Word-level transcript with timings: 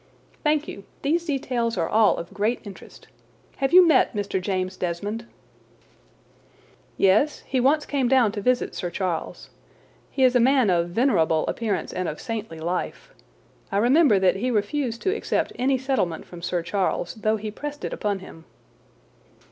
"Thank 0.43 0.67
you. 0.67 0.83
These 1.03 1.25
details 1.25 1.77
are 1.77 1.87
all 1.87 2.17
of 2.17 2.33
great 2.33 2.59
interest. 2.63 3.07
Have 3.57 3.71
you 3.71 3.85
met 3.87 4.15
Mr. 4.15 4.41
James 4.41 4.75
Desmond?" 4.75 5.27
"Yes; 6.97 7.43
he 7.45 7.59
once 7.59 7.85
came 7.85 8.07
down 8.07 8.31
to 8.31 8.41
visit 8.41 8.73
Sir 8.73 8.89
Charles. 8.89 9.51
He 10.09 10.23
is 10.23 10.35
a 10.35 10.39
man 10.39 10.71
of 10.71 10.89
venerable 10.89 11.45
appearance 11.47 11.93
and 11.93 12.09
of 12.09 12.19
saintly 12.19 12.59
life. 12.59 13.13
I 13.71 13.77
remember 13.77 14.17
that 14.17 14.37
he 14.37 14.49
refused 14.49 15.03
to 15.03 15.15
accept 15.15 15.53
any 15.59 15.77
settlement 15.77 16.25
from 16.25 16.41
Sir 16.41 16.63
Charles, 16.63 17.13
though 17.13 17.37
he 17.37 17.51
pressed 17.51 17.85
it 17.85 17.93
upon 17.93 18.17
him." 18.21 18.45